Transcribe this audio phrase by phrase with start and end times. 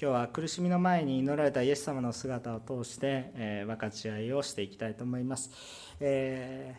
[0.00, 5.50] 今日は苦しみの前に祈られたイエス様の姿を通して、えー、分かち合いをしていきたいと思います。
[5.98, 6.76] え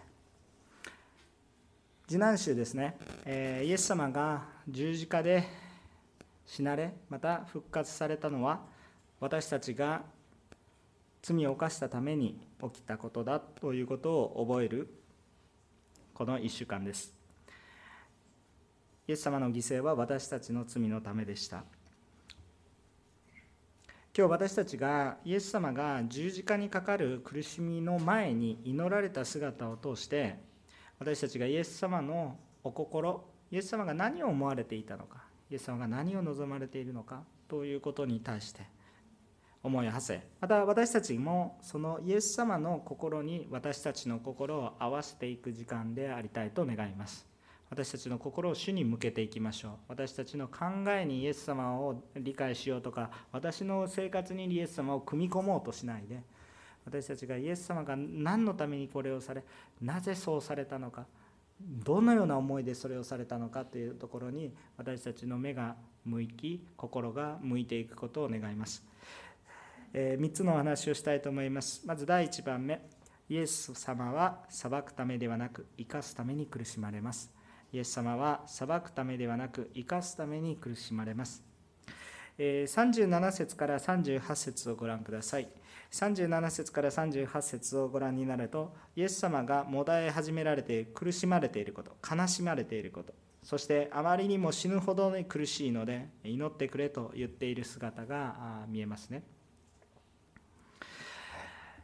[0.86, 0.90] ー、
[2.08, 2.96] 次男集ですね、
[3.26, 5.44] えー、イエス様が十字架で
[6.46, 8.62] 死なれ、また復活されたのは、
[9.20, 10.02] 私たちが
[11.22, 14.94] 罪を犯したために起きたことだということを覚える
[16.14, 17.14] この1週間です。
[19.10, 21.66] イエス様の犠牲は私たちの罪のためでした。
[24.18, 30.40] 今日私たちがイエス様が十字架にかかる苦しみの前に祈られた姿を通して
[31.00, 38.62] 私たちがイエス様のお心イエス様が何を思われていたのかイエス様が何を望まれているのかということに対して
[39.62, 47.29] 思いを馳せまた私たちもそのイエス様の心に私たちの心を合わせていく時間でありたいと願います。
[47.70, 49.72] 私たちの心を主に向けていきましょう。
[49.90, 56.22] 私たちの考えにイエス様を理解しようとか私の生活にイエス様を組み込もうとしないで
[56.86, 59.44] 私たちがイエス様が何のためにこれをされ
[59.82, 61.06] なぜそうされたのか
[61.62, 65.76] どのような思いでそれをされたのかというところに私たちの目が
[66.06, 68.84] 向き心が向いていくことを願います、
[69.94, 71.82] えー、3つのお話をしたいと思います。
[71.86, 72.82] まず第1番目。
[73.28, 77.30] イエス様は裁くためではなく生かすために苦しまれます。
[77.72, 81.44] イエス様は裁くためではなく生かすために苦しまれます。
[82.38, 85.50] 37節から38節をご覧ください。
[85.92, 99.24] 37節から38節をご覧になると、イエス様がもだえ始められて苦しまれていること、悲しまれていること、そしてあまりにも死ぬほどに苦しいので、祈ってくれと言っている姿が見えますね。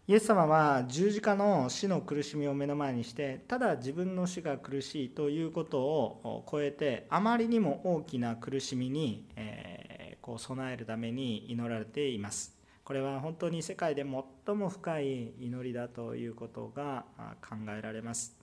[0.08, 12.56] イエス様は十字架の死の苦しみを目の前にしてただ自分の死が苦しいということを超えてあまりにも大きな苦しみに、えこう備えるために祈られています。
[12.84, 14.06] これは本当に世界で
[14.46, 17.06] 最も深い祈りだということが
[17.42, 18.36] 考えられます。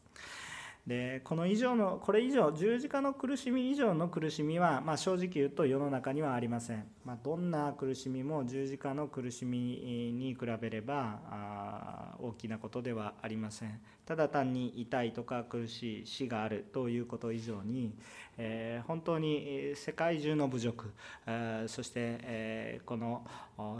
[0.86, 13.80] でこの以上のこれ以上十字架の苦しみ以上の苦しみは、まあ、正直言うと世の中にはありません、まあ、どんな苦しみも十字架の苦しみに比べればあ大きなことではありません。
[14.12, 17.94] ただ単に痛いとか苦しい死があるということ以上に、
[18.36, 20.92] えー、本当に世界中の侮辱、
[21.26, 23.26] えー、そして、えー、この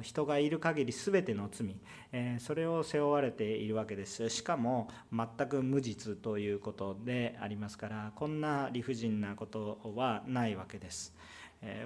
[0.01, 1.77] 人がいる限り全ての罪、
[2.13, 11.15] えそれを背負われているわけですしかも全く無実ということでありますからこんな理不尽なことはないわけです。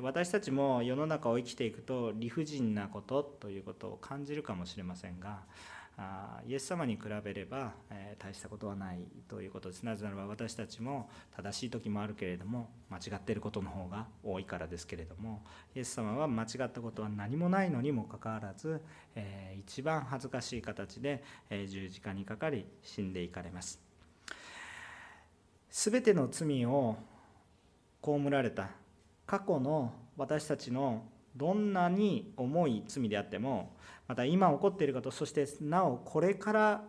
[0.00, 5.40] 私たちも世の中を生きていくと理不尽なことということを感じるかもしれませんが
[6.46, 8.98] イエス様に比べれば、え、大したことはない
[9.28, 9.82] ということです。
[9.82, 15.42] なぜならば私たちも正しい時もあるけれども間違っていることの方が多いからですけれども
[15.74, 18.82] イエス様は間違ったことは何もないのにもかかわらず、
[19.14, 23.80] え、一番恥ずかしい形で、え、十字架にかかり死んでいかれます。
[25.70, 26.96] 全ての罪を
[28.02, 28.70] 被られた
[29.26, 31.04] 過去の私たちの
[31.36, 33.76] どんなに重い罪であっても
[34.08, 36.84] また今起こっていることそしてなおこれから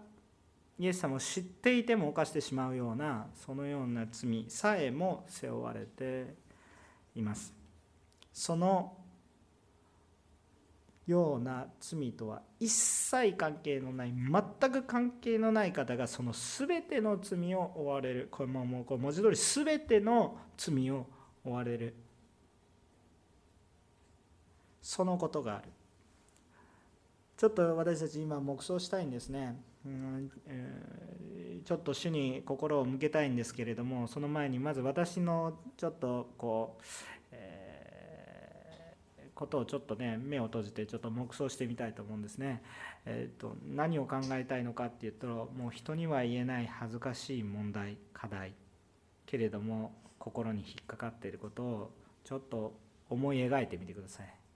[0.79, 6.35] イエス様を知っていても犯してしまうようなそのような罪さえも背負われて
[7.15, 7.53] います。
[8.31, 8.95] その
[11.07, 18.27] ような罪とは一切関係のない全く関係のない方がその全ての罪を負われる。
[18.29, 21.07] これももうこれ文字通り全ての罪を
[21.43, 21.95] 負われる。
[24.87, 25.65] そのことがある。
[27.35, 36.83] ちょっと私たち今黙想したいんですね、うんえー、ちょっと主に心を向けたいんですけれどもその前にまず私のちょっとこう、
[37.33, 42.63] えー、ことをちょっとね目を閉じてちょっと黙想してみたいと思うんですね、
[43.05, 48.53] えーと、何を考えたいのかっていうともう人には言えない恥ずかしい問題課題。
[49.27, 51.91] けれども心に引っかかっていることを
[52.23, 52.73] ちょっと
[53.09, 54.46] 思い描いてみてください。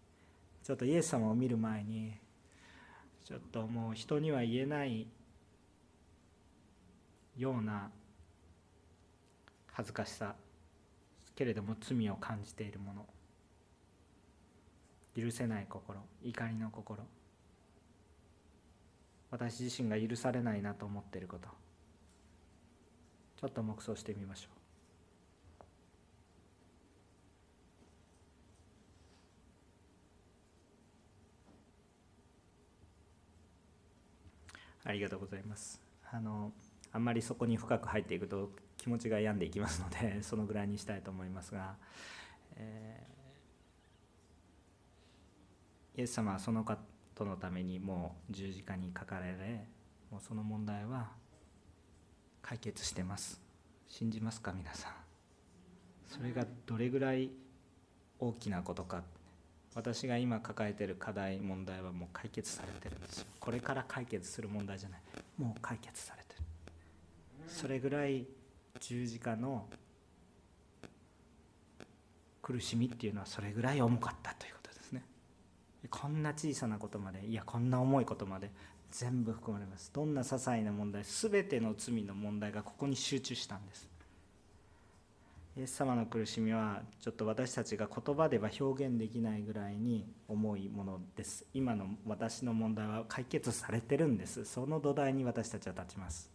[0.63, 2.13] ちょっとイエス様を見る前に
[3.25, 5.07] ちょっともう人には言えない
[7.37, 7.89] ような
[9.71, 10.35] 恥ずかしさ
[11.35, 13.05] けれども罪を感じているもの。
[15.15, 17.03] 許せない心怒りの心。
[19.29, 21.47] 私自身が許されないなと思っていること。
[23.39, 24.60] ちょっと黙想してみましょう。
[34.83, 35.81] ありがとうございます。
[36.11, 36.51] あの
[36.91, 41.77] あんまりそこに深く入っていくと気持ちが病んでいきますので そのぐらいにしたいと思いますが、
[42.55, 43.07] え
[45.95, 46.79] イエス様はその方
[47.19, 49.67] のためにもう十字架にかかられ
[50.09, 51.11] もうその問題は
[52.41, 53.41] 解決してます。
[53.87, 54.93] 信じますか皆さん。
[56.07, 57.31] それがどれぐらい
[58.19, 59.03] 大きなことか。
[59.73, 63.25] 私が今抱えてる課題問題はもう解決されてるんですよ。
[63.39, 64.99] これから解決する問題じゃない。
[65.37, 66.43] もう解決されてる。
[67.47, 68.25] それぐらい
[68.79, 69.67] 十字架の
[72.41, 75.03] 苦しみっていうのはそれぐらい重かったということですね。
[75.89, 78.51] こんな小さなことまでいやこんな重いことまで
[78.91, 79.91] 全部含まれます。
[79.93, 83.90] どんな些細な問題全ての罪の問題がここに集中したんです。
[85.57, 91.45] イエス様の苦しみはちょっと私たちが言葉では表現できないぐらいに重いものです。
[91.53, 94.45] 今の私の問題は解決されてるんです。
[94.45, 96.31] その土台に私たちは立ちます。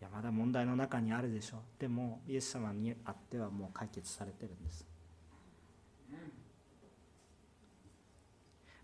[0.00, 1.60] いやまだ問題の中にあるでしょう。
[1.80, 4.86] でもイエス様にあってはもう解決されてるんです。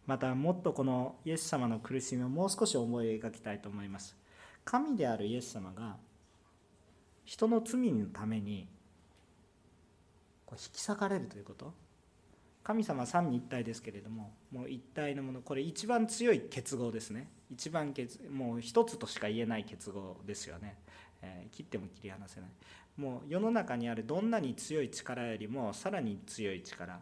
[0.04, 4.16] またもっとこのイエス様の苦しみをもう少し思い描きたいと思います。
[4.64, 5.96] 神であるイエス様が
[7.28, 8.66] 人の罪のために
[10.46, 11.74] こう引き裂かれるということ。
[12.64, 17.28] 神様は三位一体ですけれどももう一体のものこれ一番強い結合ですね。
[17.50, 20.76] 一番結もう一つとしか言えない結合ですよね、
[21.20, 22.50] えー、切っても切り離せない。
[22.96, 26.98] もう世の中にあるどんなに強い力よりもさらに強い力。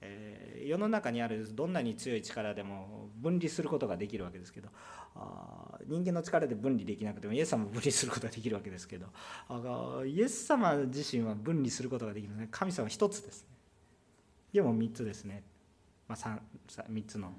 [0.00, 4.68] え、世の中にあるどんなに強い力でも分離することができるわけですけど
[5.14, 9.06] あ人間の力で分離できなくてもイエス様も分離することができるわけですけど
[10.04, 13.48] イエス様自身は分離することができるね神様は一つですね。
[14.52, 15.42] でも3つですね、
[16.08, 16.38] まあ3、
[16.88, 17.32] 3, つの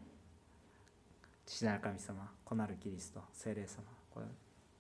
[1.46, 2.14] 父なる神様
[2.46, 4.26] 子なるキリスト聖霊様これ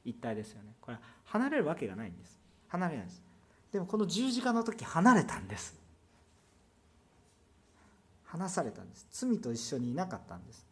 [0.05, 0.73] 一体ですよね。
[0.79, 2.39] これは離れるわけがないんです。
[2.67, 3.23] 離れないです。
[3.71, 5.86] でもこの十字架の時離れたんです。
[8.27, 9.07] 離されたんです。
[9.11, 10.65] 罪と一緒にいなかったんです。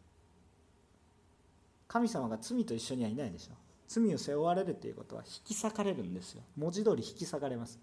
[1.88, 3.54] 神様が罪と一緒にはいないでしょ。
[3.88, 6.42] 罪を背負われるということは引き裂かれるんですよ。
[6.56, 7.78] 文字通り引き裂かれます。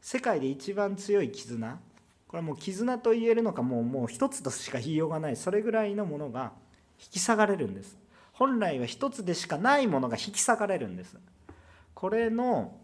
[0.00, 1.78] 世界で一番強い絆。
[2.26, 5.36] これはもう絆と言えるのかもうもう一つとしか言いようがない。
[5.36, 6.52] それぐらいのものが
[7.00, 7.96] 引き裂かれるんです。
[8.32, 11.16] 本来は一つでしかないものが引き裂かれるんです。
[11.94, 12.76] これの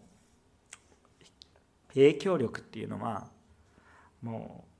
[1.89, 3.27] 影響力っていうのは
[4.25, 4.71] もう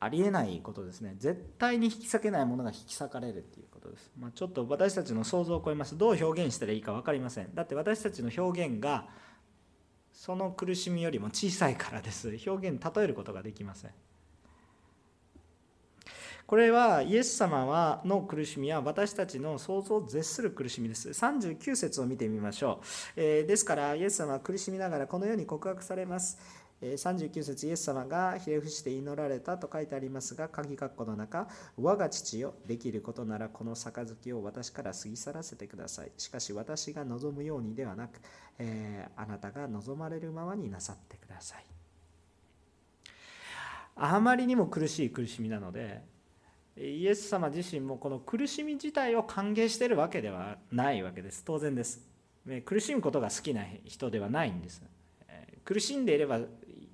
[0.00, 1.14] ありえないことですね。
[1.18, 5.98] 絶対に引き裂けないものが引き裂かれるっていうことです、まあ、ちょっと私たちの想像を超えます。
[5.98, 7.54] どう表現したらいいか分かりません。
[7.54, 9.06] だって私たちの表現が
[10.12, 12.38] その苦しみよりも小さいからです。
[12.46, 13.90] 表現例えることができません。
[16.46, 21.10] これはイエス様はの苦しみは私たちの想像を絶する苦しみです。
[21.10, 22.86] 39節を見てみましょう、
[23.16, 26.38] えー、ですからイエス様は苦しみながらこのように告白されます。
[26.80, 36.12] 39節イエス様がひれ伏して祈られたと書いてありますが鍵括弧の中我が父よできることならこの杯を私から過ぎ去らせてください。
[36.16, 38.20] しかし私が望むようにではなく、
[38.58, 41.64] えー、あなたが望まれるままになさってください。
[43.96, 46.02] あまりにも苦しい苦しみなので
[46.76, 51.42] イエス様自身もこの苦しみ自体を歓迎しているわけではないわけです。
[51.44, 52.06] 当然です。
[52.64, 54.80] 苦しむことが好きな人ではないんです。
[55.64, 56.40] 苦しんでいれば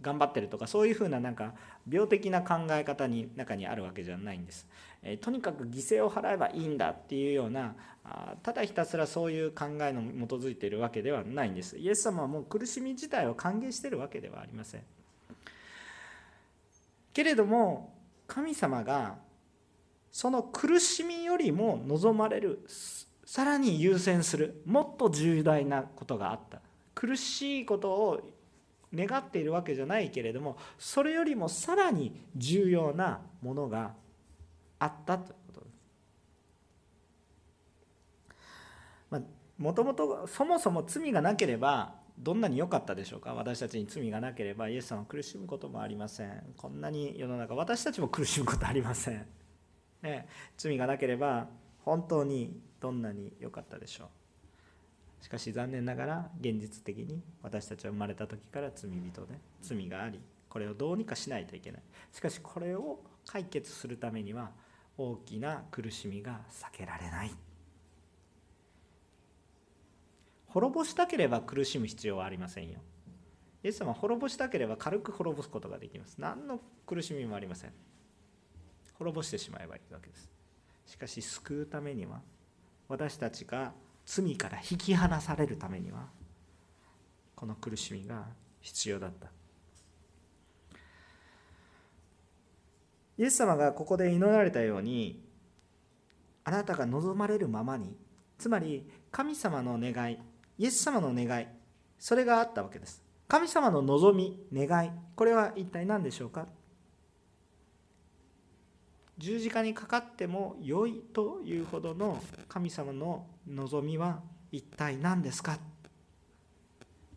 [0.05, 1.55] 頑張ってるとかそういうふうななんか
[1.91, 4.69] 病的な考え方に中にあるわけじゃないんです、
[5.03, 7.75] えとにかく犠牲を払えばいいんだっていうような
[8.05, 11.79] あただひたすらそういう考えの基づいているわけではないんです。
[11.79, 14.83] イエス様はもう苦しみ自体を歓迎してるわけではありません。
[17.15, 17.95] けれども
[18.27, 19.17] 神様が
[20.13, 22.67] その苦しみよりも望まれる
[23.25, 26.61] さらに優先するもっと重大なことがあった。
[26.95, 28.34] 苦しいことを
[28.95, 33.93] 願っているわけじゃないけれどもそれよりもさらに重要なものが
[34.79, 35.67] あったということで
[39.21, 39.25] す。
[39.57, 43.35] もともとそもそも罪がなければどんなに良かったでしょうか？
[43.35, 46.43] 私たちに罪がなければイエス様は苦しむこともありません。
[46.57, 49.27] こんなに世の中私たちも苦しむことありません、
[50.03, 51.49] ね、罪がなければ
[51.85, 54.09] 本当にどんなに良かったでしょう？
[55.25, 61.83] しかし残念ながら現実的に私たちは生まれた時から罪人で罪がありこれをどうにかしないといけない。
[62.13, 64.51] しかしこれを解決するためには
[64.99, 67.31] 大きな苦しみが避けられない。
[70.49, 72.81] 滅ぼしたければ苦しむ必要はありませんよ。
[73.63, 76.17] イエス様は滅ぼしたければ軽く滅ぼすことができます。
[76.19, 77.73] 何の苦しみもありません。
[78.99, 80.31] 滅ぼしてしまえばいいわけです。
[80.85, 82.21] しかし救うためには
[82.89, 83.73] 私たちが
[84.07, 86.09] 罪から引き離されるためには
[87.35, 88.25] この苦しみが
[88.61, 89.29] 必要だった。
[93.17, 95.23] イエス様がここで祈られたように
[96.43, 97.97] あなたが望まれるままに
[98.39, 100.19] つまり神様の願い
[100.59, 101.47] イエス様の願い
[101.99, 103.03] それがあったわけです。
[103.27, 106.47] 神様の望み願いこれは一体何でしょうか？
[109.19, 115.59] 十字架にかかっても良いというほどの神様の望みは一体何ですか？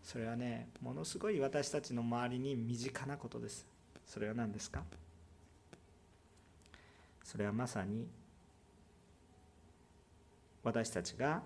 [0.03, 3.65] それはねものすごい私たちの周りに身近なことです。
[4.05, 4.83] それは何ですか？
[7.23, 8.07] それはまさに
[10.63, 11.41] 私たちが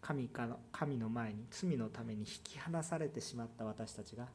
[0.00, 4.26] 神かの神の前に罪のために引き離されてしまった私たちが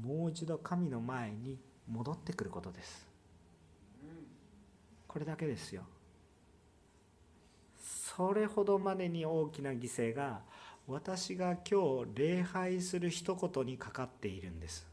[0.00, 1.58] もう一度神の前に
[1.90, 3.06] 戻ってくることです。
[5.06, 5.82] これだけですよ。
[8.16, 10.40] それほどまでに大きな犠牲が
[10.86, 14.86] 私が今日礼拝する一言にかかっているんです。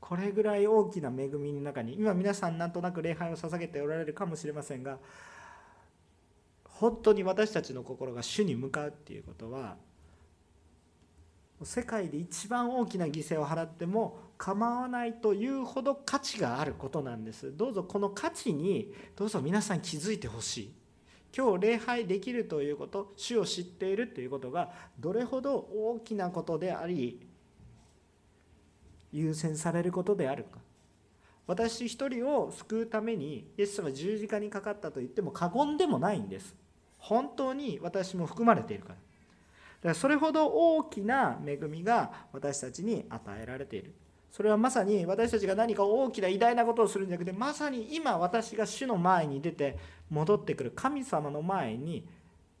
[0.00, 4.98] これぐらい大きな恵みの中に今皆さんなんとなく礼拝を捧げておられるかもしれませんが
[6.64, 9.76] 本当に私たちの心が主に向かうっていうことは
[11.62, 17.56] 世界で一番大きな犠牲を払っても構わないというほど価値があることなんです。
[17.56, 20.72] どうぞこの価値にどうぞ皆さん気づいてほしい。
[21.36, 27.20] 今日礼拝できるということ主を知っているということがどれほど大きなことであり
[29.12, 30.60] 優先されることであるか。
[31.46, 36.54] 私一人を救うためにイエス様十字架にかかったと言っても過言でもないんです。
[36.98, 39.07] 本当に私も含まれているから。
[39.84, 43.94] らそれほど大きな恵みが私たちに与えられている。
[44.30, 49.78] それはまさに私たちが何か大きな偉大なことをするんじゃなくてまさに今私が主の前に出て
[50.10, 50.72] 戻ってくる。
[50.74, 52.06] 神様の前に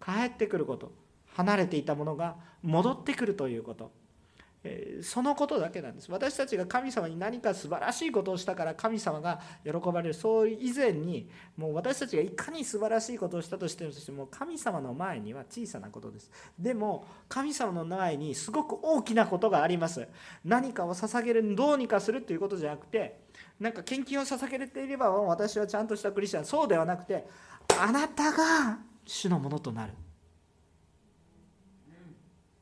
[0.04, 0.92] 帰ってくること。
[1.34, 3.92] 離れていたものが戻ってくるということ。
[5.02, 6.10] そのことだけなんです。
[6.10, 10.14] 私たちが神様に何か素晴らしいことをしたから神様が喜ばれる。
[10.14, 16.30] そう以前にもう私たちがいかに素晴らしいことをしたとしても神様の前には小さなことです。
[16.58, 20.06] でも神様の前にすごく大きなことがあります。
[20.44, 23.20] 何かを捧げるどうにかするということじゃなくて
[23.60, 27.26] なんか献金を捧げていれば私はちゃんとしたクリスチャンそうではなくて
[27.78, 29.92] あなたが主のものとなる。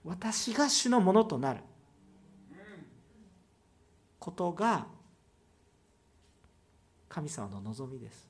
[0.04, 1.60] 私が主のものとなる。
[4.26, 4.88] ことが
[7.08, 8.28] 神様の望みです。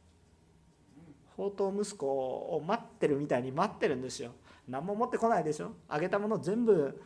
[1.30, 4.32] 宝刀息子を待ってるみたいに待ってるんですよ。
[4.68, 5.72] 何も持ってこないでしょ。
[5.88, 7.02] あげたもの全部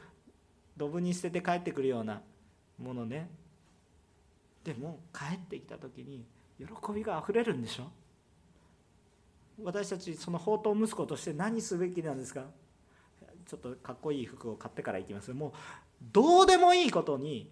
[0.76, 2.20] ドブに捨てて帰ってくるような
[2.82, 3.30] ものね。
[4.64, 6.24] でも帰ってきた時に
[6.58, 7.84] 喜びがあふれるんでしょ。
[9.62, 12.42] 私たちその宝刀息子として何すべきなんですか。
[13.46, 15.32] ちょっとかっこいい服を買ってから行きます。
[15.32, 15.52] もう
[16.12, 17.48] どうでもいいことに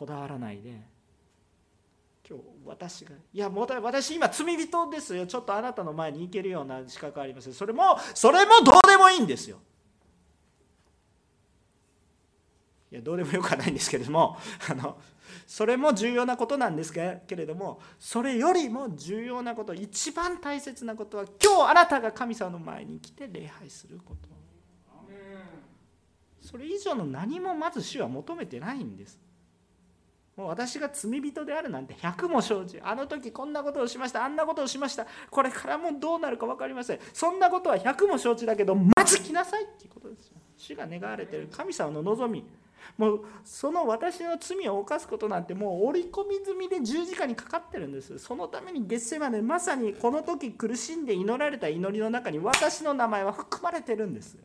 [0.00, 0.70] こだわらないで。
[2.26, 5.26] 今日私がいやもう私今罪人ですよ。
[5.26, 9.58] ちょっとあなたの前に行けるような資格ありますそれもそれもどうでもいいんですよ。
[12.90, 14.38] いやどうでもよくはないんですけれども
[14.70, 14.98] あの
[15.46, 24.30] それも重要なことなんですけれどもそれよりも重要なこと一番大切なことは今日あなたが神様の前に来て礼拝すること。
[26.40, 29.29] それ以上の何もまず主は求めてないんです。
[30.40, 32.80] もう私が罪人であるなんて100も承知。
[32.82, 34.24] あの時こんなことをしました。
[34.24, 35.06] あんなことをしました。
[35.30, 36.98] これからもどうなるか分かりません。
[37.12, 40.38] そんなことは100も承知だけどまず来なさいっていうことですよ。
[40.56, 41.48] 主が願われている。
[41.48, 42.42] 神様の望み。
[42.96, 48.18] もうその私の罪を犯すことなんてもう織り込み済みで十字架にかかってるんです。
[48.18, 54.44] そのために月世までまさにこの時苦しんで祈られた祈りの中に私の名前は含まれてるんですよ。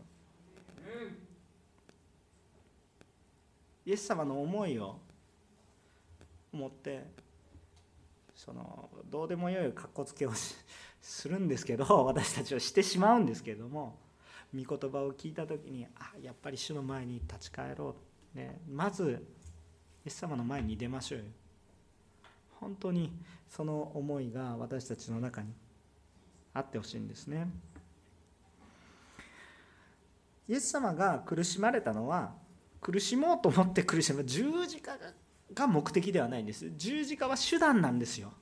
[3.86, 5.05] イエス様の思いを
[6.56, 7.06] 思って
[8.36, 10.32] そのどうでもよい格好つけを
[11.02, 14.00] するんですけど 私たちはしてしまうんですけれども
[14.54, 17.96] 御言葉を聞いた時にあやっぱり主の前に立ち返ろ
[18.34, 19.26] う、ね、まず
[20.06, 21.26] イエス様の前に出ましょうよ。
[22.60, 23.12] 本当に
[23.50, 25.54] その思いが私たちの中に
[26.54, 27.48] あってほしいんですね。
[30.48, 32.34] イエス様が苦しまれたのは
[32.80, 35.12] 苦しもうと思って苦しむ十字架が
[35.54, 36.72] が目的ではないんです。
[36.78, 38.34] 十字架は手段なんですよ。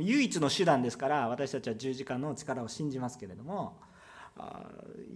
[0.00, 3.76] 唯一の手段ですから私たちは十字架の力を信じますけれども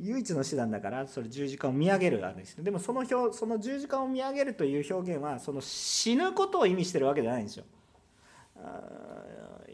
[0.01, 7.65] 唯一の手段だからそれ十字架を見上げるわけですでもその表その十字架を見上げるという表現はその死ぬことを意味してるわけじゃないんですよ。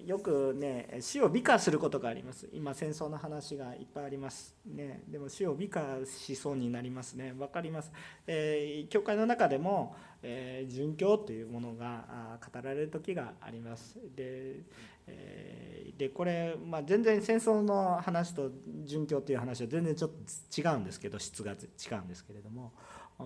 [0.06, 2.48] よくね死を美化することがあります。
[2.52, 5.04] 今戦争の話がいっぱいありますね。
[5.08, 7.32] でも死を美化しそうになりますね。
[7.38, 7.92] 分かります、
[8.26, 13.96] えー、教会の中でも、えー、教というものが語られる時があります。
[14.16, 14.64] で,、
[15.06, 18.50] えー、でこれ、まあ、全然戦争の話と
[18.84, 22.72] 殉教という話は全然ちょっと違うんですけど質が違うんですけれども。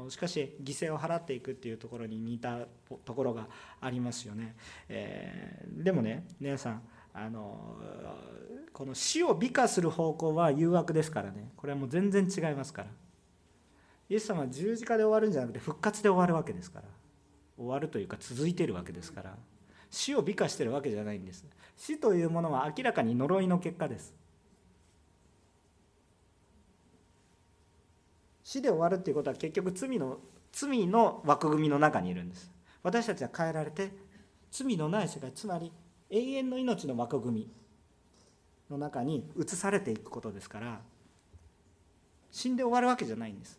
[0.09, 2.61] しかし犠牲を払っていくっていうところに似た
[3.05, 3.47] ところが
[3.81, 4.55] ありますよね、
[4.89, 6.83] えー、でもね皆さん
[7.19, 7.77] あの
[8.75, 11.51] この死を美化する方向は誘惑ですからね。
[11.57, 12.89] これはもう全然違いますから。
[14.11, 16.85] イエス様は十字架で終わるんじゃなくて復活で終わるわけですから。
[17.57, 19.35] 終わるというか続いているわけですから。
[19.91, 21.47] 死を美化してるわけじゃないんです。
[21.79, 24.13] 死というものは明らかに呪いの結果です。
[28.47, 30.21] 死で終わるっていうことは結局罪の
[30.53, 32.49] 罪の枠組みの中にいるんです。
[32.85, 33.91] 私たちは変えられて
[34.53, 35.73] 罪のない世界つまり
[36.11, 37.51] 永遠の命の枠組み
[38.71, 40.81] の中に移されていくことですから
[42.31, 43.59] 死んで終わるわけじゃないんです。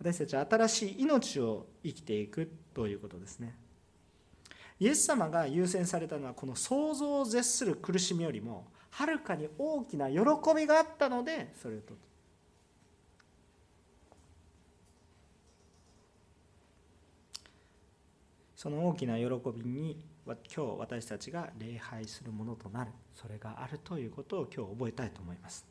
[0.00, 3.54] 私たちは新しい命を生きていくということですね。
[4.80, 8.68] イエス様が優先されたのはこの想像を絶する苦しみよりも
[8.98, 10.18] はるかに大きな喜
[10.56, 11.94] びがあったのでそれをと
[18.56, 19.24] その大きな喜
[19.54, 22.90] びに今日私たちが礼拝するものとなる。
[23.14, 25.64] それがあるということを今日覚えたいと思います。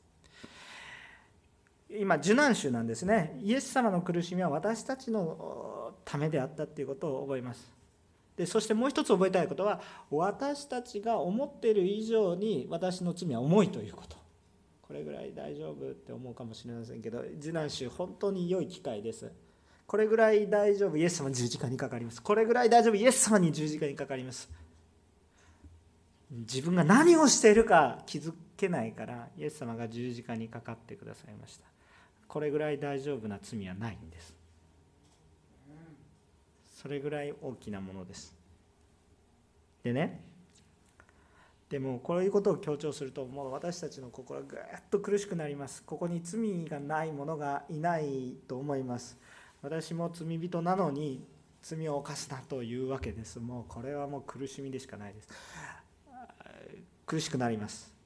[1.89, 3.37] 今受難週なんですね。
[3.43, 7.76] イエス様の苦しみは私たちのためであったということを覚えます。
[8.37, 14.15] でそしてもう一つ覚えたいことは私たちが思っている以上に私の罪は重いということ。
[14.83, 19.31] これぐらい大丈夫って思うかもしれませんけど受難週本当に良い機会です。
[19.85, 22.21] これぐらい大丈夫イエス様十字架にかかります。
[22.21, 24.49] これぐらい大丈夫イエス様に十字架にかかります。
[26.29, 31.65] 自分が何をしているか気づけないからイエス様が十字架にかかってくださいました。
[32.27, 34.36] これぐらい大丈夫な罪はないんです。
[36.87, 38.33] それぐらい大きなものです。
[39.83, 40.21] でね
[41.69, 45.83] でもこういうことを強調するともう私たちの心はぐっと苦しくなります。
[45.83, 49.17] ここに罪がない者がいないと思います。
[49.61, 51.27] 私も罪人なのに
[51.61, 53.41] 罪を犯すなというわけです。
[53.41, 55.27] もうこれはもう苦しみでしかないです。
[57.05, 57.96] 苦しくなります。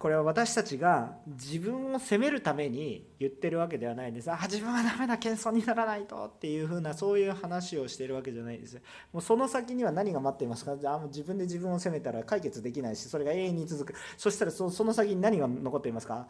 [0.00, 4.32] これは私たちが自分を責めるために言ってるわけではないんです。
[4.32, 8.80] あ自分はダメだ謙遜にならないとっていうふうなそういう話をしてるわけじゃないです。
[9.12, 10.74] もうその先には何が待っていますか？
[10.78, 13.94] じゃあもう自分で自分を責めたら解決できないしそれが永遠に続く。
[14.16, 16.26] そしたらその先に何が残っていますか？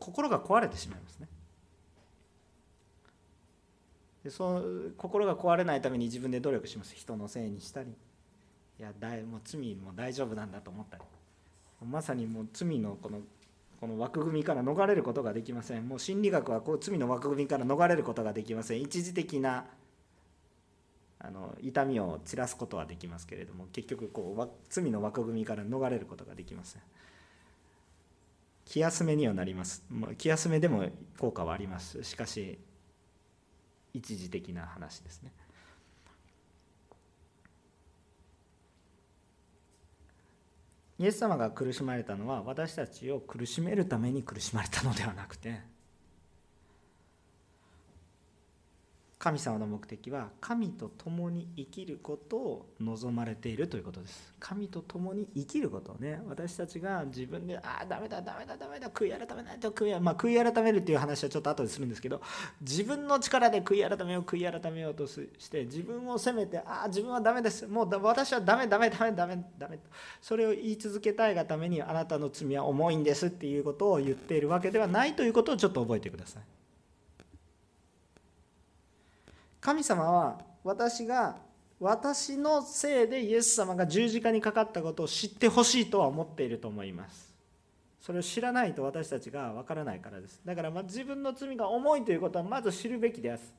[0.00, 1.28] 心が壊れてしまいますね。
[4.24, 4.62] でそ
[4.96, 6.94] 心が壊れないために自分で努力します。
[6.94, 7.90] 人のせいにしたり。
[8.80, 11.02] いやだいもう罪も大丈夫なんだと思ったり。
[11.84, 13.20] まさにもう罪のこの
[13.80, 15.86] この枠組みから逃れることができません。
[15.86, 18.80] もう心理学はこう罪の枠組みから逃れることができません。
[18.80, 19.66] 一時的な
[21.18, 26.82] あの痛みを散らすことはできますけれども結局こう罪の枠組みから逃れることができません。
[28.64, 29.84] 気休めにはなります。
[30.16, 30.86] 気休めでも
[31.18, 32.02] 効果はあります。
[32.04, 32.58] しかし
[33.92, 35.30] 一時的な話ですね。
[40.98, 45.60] イエス様が苦しまれたのは私たちを苦しめるために苦しまれたのではなくて
[49.24, 54.34] 神様の目的は神と共に生きることを望まれているということです。
[54.38, 62.20] 神と共に生きることをね私たちが自分でああダメだダメだダメだ悔い改めないと悔い,、まあ、悔い改めるっていう話はちょっと後でするんですけど
[62.60, 67.66] 自分の力で悔い改めよう悔い改めようとして自分を責めてああ自分はダメです。
[67.66, 69.78] もう私はダメダメダメダメダメ。
[70.20, 76.63] それを言い続けたいがためにあなたの罪は重いんですっていうことを言っているわけではないということをちょっと覚えてください。
[79.64, 81.38] 神様は私が
[81.80, 87.34] 私のせいでイエス様が十字架にかかったことを知ってほしいとは思っていると思います。
[87.98, 90.38] それを知らないと私たちがわからないからです。
[90.44, 93.54] だからま自分の罪が重いということはまず知るべきです。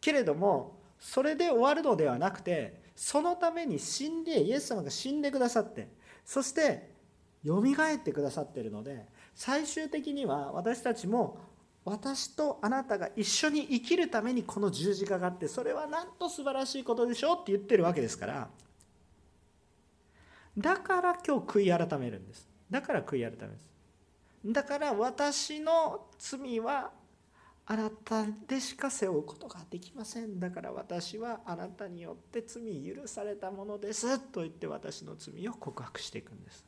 [0.00, 5.92] けれどもそれで終わるのではなくてそのために死んでイエス様が死んでくださって
[6.24, 6.90] そして
[7.44, 11.38] よみがえってくださっているので最終的には私たちも
[11.84, 18.48] 私とあなたが一緒に生きるためにこの十字架があってそれはなんと素晴らしいことでしょうって言ってるわけですから
[20.56, 22.46] だから今日悔い改めるんです。
[22.70, 23.70] だから悔い改めます。
[24.44, 26.90] だから私の罪は
[27.64, 30.38] あなたでしか背負うことができません。
[30.38, 34.18] だから私はあなたによって罪許されたものです。
[34.18, 36.66] と言って私の罪を告白していくんです。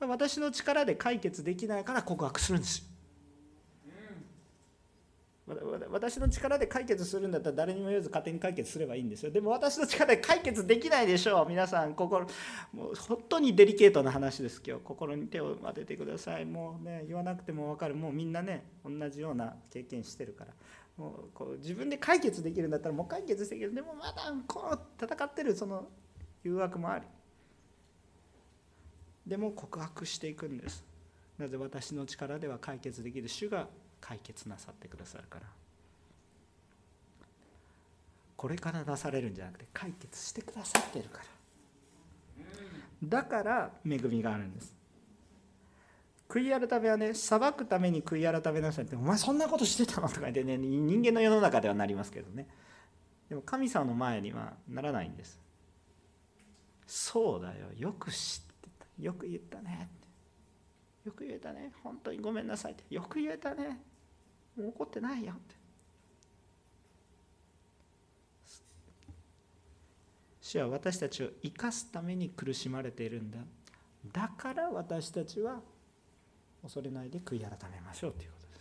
[0.00, 2.84] 私の力で解決できないから告白するんですよ。
[5.90, 9.30] 私の力で解決するんだったら誰にも言わず勝手に解決すればいいんですよ。
[9.30, 11.48] でも私の力で解決できないでしょう。
[11.48, 12.26] 皆さん心
[12.72, 14.62] もう本当にデリケートな話です。
[14.66, 16.44] 今日心に手を当ててください。
[16.44, 17.94] もうね言わなくても分かる。
[17.94, 20.52] もうみんなね同じような経験してるから。
[20.96, 23.74] もうこう自分で解決できるんだったらもう解決できる。
[23.74, 25.88] でもまだこう戦ってるその
[26.44, 27.06] 誘惑もあり。
[29.26, 30.84] でも告白していくんです。
[31.38, 33.28] なぜ私の力では解決できる？
[33.28, 33.68] 主が
[34.02, 35.46] 解決なさってくださるから。
[38.36, 41.24] これから出されるんじゃなくて解決してくださってるから。
[43.04, 44.74] だから恵みがあるんです。
[46.28, 52.48] 悔い改めはね裁くために悔い改めなさいってお前そんなことしてたのとか言ってね人間の世の中ではなりますけどね。
[53.28, 55.40] でも神様の前にはならないんです。
[56.86, 57.66] そうだよ。
[57.78, 58.86] よく知ってた。
[59.02, 59.88] よく言ったね
[61.04, 61.72] よく言えたね。
[61.82, 62.84] 本当にごめんなさいって。
[62.90, 63.80] よく言えたね。
[64.56, 65.54] もう怒ってないよって。
[70.40, 73.38] 主は私たちを生かすために苦しまれているんだ。
[74.12, 75.60] だから私たちは
[76.62, 78.60] 恐れないで悔い改めましょうということです。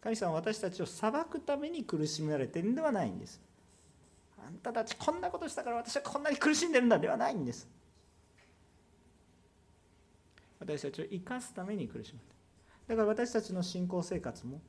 [0.00, 3.40] 神様は私たちを裁くために苦しめられているんではないんです。
[4.38, 7.66] あんたたちこんなことしたから私はこんなに苦しんでるんだではないんです。
[10.60, 12.24] 私たちを生かすために苦しめて
[12.86, 14.60] だから私たちの信仰生活も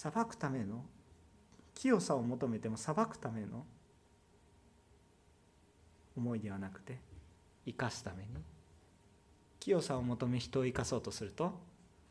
[0.00, 0.82] 裁くための
[1.74, 3.66] 清さを求めても裁くための
[6.16, 6.96] 思いではなくて
[7.66, 8.28] 生かすために
[9.58, 11.52] 清さを求め人を生かそうとすると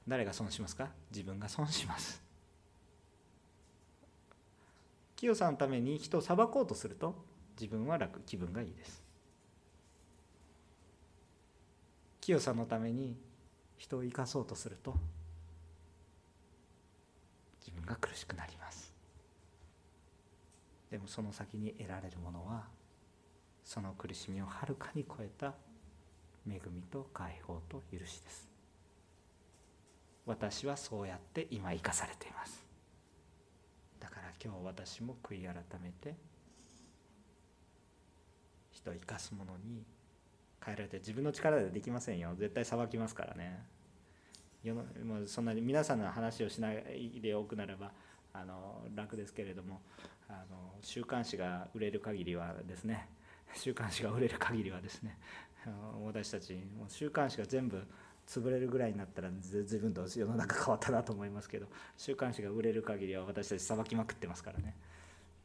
[0.08, 0.89] 誰が損しますか？
[1.10, 2.21] 自分が損します。
[5.15, 7.15] 清さのために人を裁こうとすると
[7.60, 9.02] 自分は楽気分がいいです。
[12.21, 13.17] 清さのために
[13.80, 14.93] 人を生かそうとすると
[17.70, 18.94] 自分が苦しくなります。
[20.90, 22.68] でもその先に得られるものは
[23.64, 25.54] その苦しみをはるかに超えた
[26.50, 28.50] 恵みと解放と許しです。
[30.26, 32.66] 私はそうやって今生かされています。
[34.00, 36.16] だから今日私も悔い改めて
[38.72, 39.84] 人を生かすものに
[40.64, 42.34] 変えられて自分の力でできませんよ。
[42.36, 43.64] 絶対裁きますからね。
[44.63, 47.91] 世のもうそんなに皆さんの話をしないでおくならば
[48.34, 49.82] あの楽ですけれども
[50.28, 53.10] あの週刊誌が売れる限りはですね
[53.56, 55.17] 週刊誌が売れる限りはですね
[56.06, 57.82] 私たちもう週刊誌が全部
[58.28, 61.67] 潰れるぐらいになったら随分と世の中変わったなと思いますけど
[61.98, 64.76] 週刊誌が売れる限りは私たちさばきまくってますからね。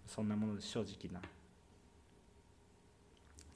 [0.06, 1.20] そんなもの正直な。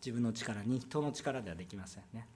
[0.00, 2.26] 自分の力に人の力ではできませんね。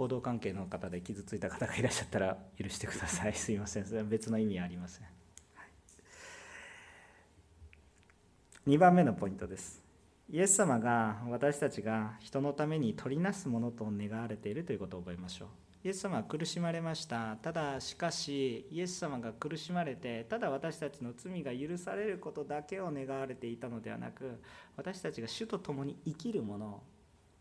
[0.00, 3.34] 報道関係の方で傷ついた方がいらっしゃったら許してください。
[3.36, 3.84] すいません。
[3.84, 5.04] それは別の意味はありません、
[5.54, 5.64] は
[8.66, 9.84] い、2番目のポイントです。
[10.30, 15.48] イエス様が私たちが人のために取りなすものと願われているということを覚えましょう。
[15.84, 17.36] イエス様は苦しまれました。
[17.36, 24.40] ただしかしイエス様が苦しまれてただ私たちの罪が許されることだけを願われていたのではなく
[24.78, 26.82] 私たちが主と共に生きるもの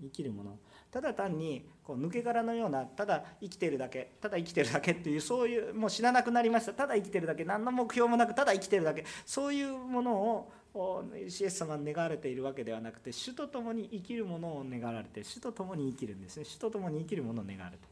[0.02, 0.58] 生きるもの。
[0.92, 6.74] ただ単にこう抜け殻のようなただ生きてるだけただ生きてるだけっていうそういうもう死ななくなりました。
[6.74, 7.46] ただ生きてるだけ。
[7.46, 9.06] 何の目標もなくただ生きてるだけ。
[9.26, 16.46] そういうものをイエス様は願われているわけではなくて主と共に生きるものを願われて主と共に生きるんですね。
[16.46, 17.84] 主と共に生きるものを願われて。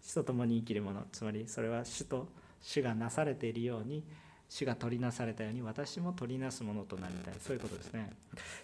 [0.00, 1.06] 主と共に生きるもの。
[1.12, 2.28] つまりそれは主と
[2.60, 4.04] 主がなされているように
[4.48, 7.34] 主が取りなされたように私も取りなすものとなりたい。
[7.40, 8.10] そういうことですね。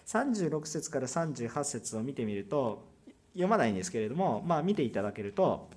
[0.07, 2.87] 36節から38節を見てみると
[3.33, 5.69] 読まないんですけれどもまあ見ていただけると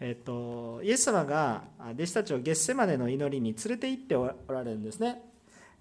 [0.00, 5.22] えっと、イエス様が弟子たちを月世までの祈りに連れて行っておられるんですね。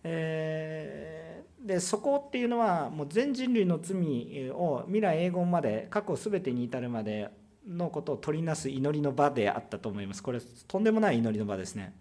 [0.03, 7.29] えー、でそこっていうのはもう全人類の罪を未来永言まで過去全てに至るまで
[7.67, 10.21] のことを取りなす祈りの場であったと思います。
[10.21, 11.93] これとんでもない祈りの場ですね。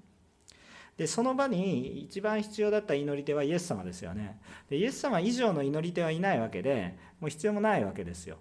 [0.99, 4.41] でその場に一番必要だった祈り手はイエス様ですよね。
[4.69, 8.37] でイエス様以上の祈り手はいないわけでもう必要もないわけですよ。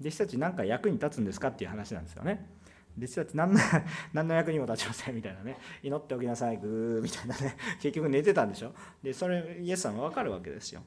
[0.00, 2.48] 弟子たち何か役に立つんですかっていう話なんですよね。
[2.96, 3.60] 弟子たち何の
[4.14, 5.58] 何の役にも立ちませんみたいなね。
[5.82, 7.56] 祈っておきなさいグーみたいなね。
[7.82, 8.72] 結局寝てたんでしょ。
[9.02, 10.82] でそれイエス様は分かるわけですよ。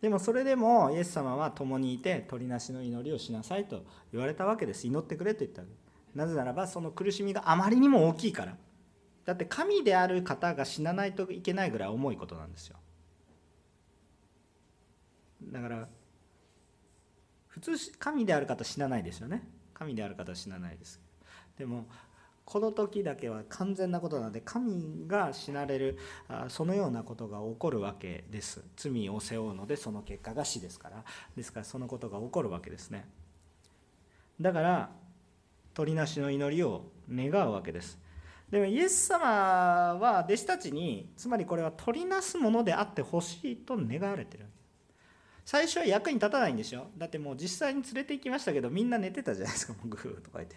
[0.00, 4.86] でもそれでもイエス様は共にいて鳥なしの祈りをしなさいと言われたわけです。
[4.86, 5.74] 祈ってくれと言ったわけ。
[5.74, 5.87] です
[6.18, 8.56] なぜならばその苦しみがあまりにも大きいから。
[9.24, 12.76] だって神である方が死なないといけないぐらい重いことなんですよ。
[15.44, 15.88] だから
[17.46, 19.46] 普通神である方死なないですよね。
[19.74, 21.00] 神である方死なないです
[21.56, 21.86] でも
[22.44, 25.98] この時だけは完全なことなので神が死なれる
[26.48, 28.64] そのようなことが起こるわけです。
[28.74, 31.04] 罪を背負うのでその結果が死ですから。
[31.36, 33.06] ですからそのことが起こるわけですね。
[34.40, 34.90] だから
[35.78, 38.00] 鳥なしの祈りを願うわけです。
[38.50, 44.46] でもイエス様は弟子たちにつまりこれは取りなすものであってほしいと願われてる
[45.44, 46.88] 最初は役に立たないんですよ。
[46.98, 49.72] だってもう実際に連れて行きましたけどみんな寝てたじゃないですか。
[49.74, 50.56] もうグーとか言って。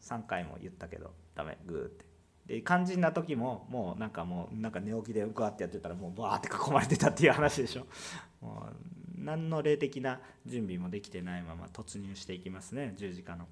[0.00, 2.06] 3回も言ったけどダメグーって。
[2.46, 7.84] で肝心な時ももうなんかもうなんか寝起きでうかってやってたらもうバーって囲まれてたっていう話でしょ。
[8.40, 12.94] もう何の霊的な準備もできてないまま突入していきますね。
[12.96, 13.46] 十字架の。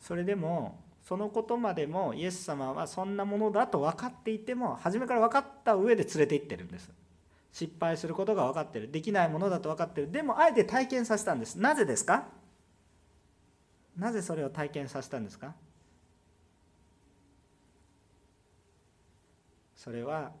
[0.00, 6.90] それでもそのことまでもイエス様はそんなものだと分かっていても初めから分かった上で連れて行ってるんです。
[7.52, 8.90] 失敗することが分かってる。
[8.90, 10.10] できないものだと分かってる。
[10.10, 11.56] でもあえて体験させたんです。
[11.56, 12.28] なぜですか？
[13.96, 15.54] なぜそれを体験させたんですか？
[19.76, 20.32] それは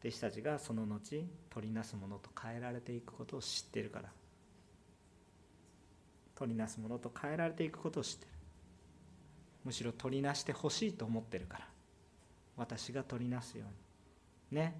[0.00, 4.08] 弟子たちがその後取りなすものと変えられていくことを知っているから。
[6.42, 8.30] 取りなすものと変えられていくことを知ってる。
[9.64, 11.68] むしろ取りなしてほしいと思ってるから。
[12.56, 13.64] 私が取りなすよ
[14.50, 14.60] うに。
[14.60, 14.74] ね。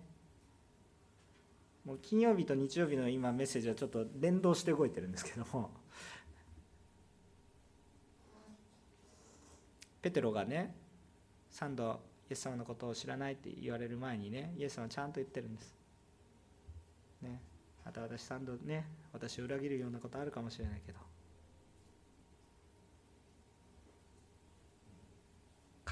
[1.85, 5.71] もう金曜日と日曜日の今メッセージはちょっと連動して動いてるんですけども。
[10.01, 10.75] ペテロがね
[11.53, 15.77] 3度イエス様のことを知らないって言われる前にねイエス様はちゃんと言ってるんです。
[17.21, 17.41] ね。
[17.85, 21.12] また私3度ね私を裏切るようなことあるかもしれないけど。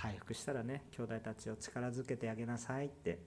[0.01, 3.19] 回復したらね兄弟たちを力づけてあげなさいって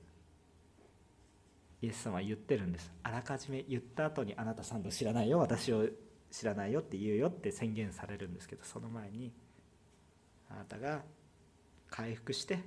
[1.81, 2.91] イエス様は言ってるんです。
[3.03, 5.85] あらかじめ言った後にあなた3度知らないよ私を
[6.31, 9.31] 知らないよって言うよって宣言されるんですけどその前に
[10.49, 11.01] あなたが
[11.89, 12.57] 回復して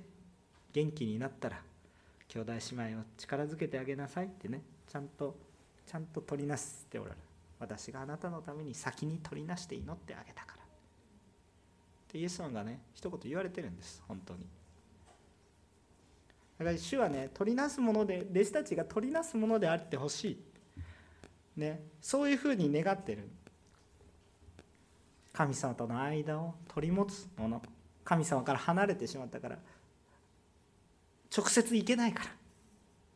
[0.71, 1.59] 元気になったら
[2.29, 5.35] 兄弟姉妹を力づけてあげなさいってねちゃんと
[5.85, 7.17] ちゃんと取りなしておられる。
[7.59, 10.56] 私があなたのために先に取りなして祈ってあげたから。
[12.11, 14.03] でイエス様がね一言言われてるんです。
[14.07, 14.45] 本当に。
[16.59, 20.43] だから主はね取りなすもので弟子たちが取りなすものであってほしい。
[21.59, 21.83] ね。
[22.01, 23.29] そういうふうに願ってる。
[25.33, 27.61] 神様との間を取り持つもの。
[28.03, 29.59] 神様から離れてしまったから。
[31.35, 32.31] 直接行けないから。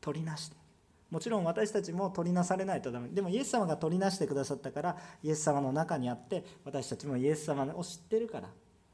[0.01, 0.61] 取りなして。
[1.09, 3.09] もちろん私たちも取りなされないとダメ。
[3.09, 8.49] でもイエス様が取りなしてくださったからイエス様の中にあって私たちもイエス様を知ってるから。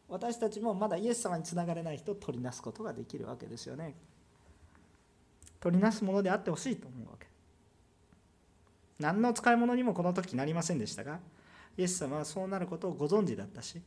[0.10, 3.96] 私たちもまだイエス様につながれない人を取りなすことができるわけですよね。
[5.60, 7.28] 取りなすものであってほしいと思うわけ。
[9.00, 11.20] 何の使い物にもこの時なりませんでしたが
[11.78, 13.80] イエス様はそうなることをご存知だったし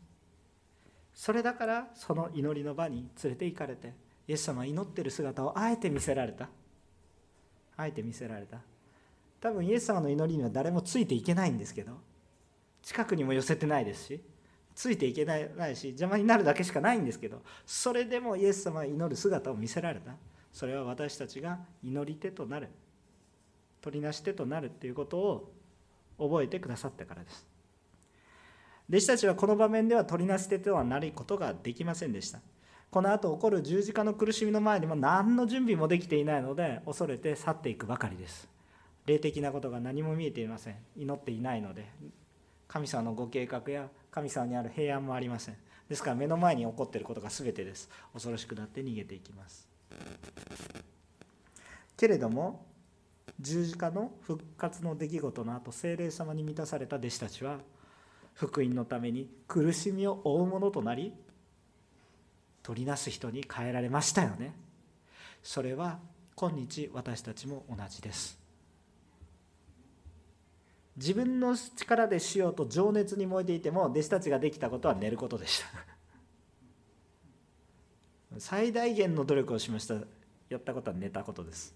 [1.12, 3.92] それだからその祈りの場に連れて行かれて
[4.28, 6.48] イエス様は祈ってる姿をあえて見せられた。
[7.76, 8.58] あえて見せられた。
[9.40, 11.98] 多分イエス様の祈りには誰もついていけないんですけど
[12.82, 14.20] 近くにも寄せてないですし
[14.80, 20.12] ついていけないし邪魔になるだけしかないんですけどそれでもイエス様は祈る姿を見せられた。
[20.54, 22.68] それは私たちが祈り手となる。
[23.82, 25.52] 取りなし手となるっていうことを
[26.18, 27.46] 覚えてくださったからです。
[28.88, 32.40] 弟子たちはこの場面では取りなし手とはなることができませんでした。
[32.90, 38.48] この後起こる十字架の苦しみの前にも何の準備もできていないので恐れて去っていくばかりです。
[39.04, 40.76] 霊的なことが何も見えていません。
[40.96, 41.84] 祈っていないので
[42.66, 45.56] 神様のご計画や神様にある平安もありません。
[45.88, 47.88] ですから目の前に起こっていることが全てです。
[48.12, 49.68] 恐ろしくなって逃げていきます。
[51.96, 52.64] けれども
[53.38, 57.58] 十字架の復活の出来事の後精霊様に満たされた弟子たちは
[58.34, 61.12] 福音のために苦しみを負うものとなり
[62.62, 64.54] 取りなす人に変えられましたよね。
[65.42, 65.98] それは
[66.34, 68.39] 今日私たちも同じです。
[71.00, 75.66] 自分の力でしようと情熱に燃えていても弟子たちができたことは寝ることでした。
[78.38, 79.94] 最大限の努力をしました
[80.50, 81.74] やったことは寝たことです。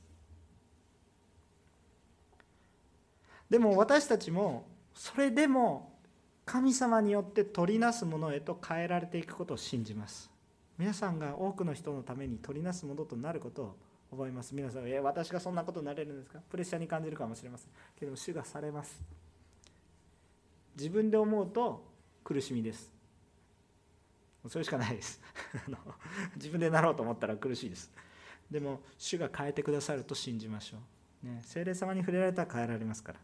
[3.49, 5.99] でも私たちもそれでも
[6.45, 10.31] 神様によって取りなすものへと変えられていくことを信じます。
[10.77, 13.77] 皆さんが多くの人のために取りなすものとなることを
[14.15, 14.55] 覚えます。
[14.55, 16.41] 皆さんえ私がそんなことになれるんですか？
[16.49, 17.71] プレッシャーに感じるかもしれません。
[17.99, 19.01] けども主がされます。
[20.77, 21.85] 自分で思うと
[22.25, 22.91] 苦しみです。
[24.49, 25.21] それしかないです。
[26.37, 27.91] 自分でなろうと思ったら苦しいです。
[28.51, 30.79] でも主が変えてくださると信じましょ
[31.25, 33.21] う、ね、聖霊様に触れられたら変えられますから。